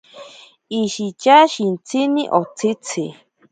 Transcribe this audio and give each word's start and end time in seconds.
Ishitya 0.79 1.37
shintsini 1.53 2.23
otsitzi. 2.39 3.03